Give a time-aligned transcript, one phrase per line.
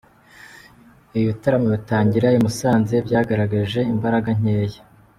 [1.15, 4.81] Ibi bitaramo bitangira i Musanze byagaragaje imbaraga nkeya.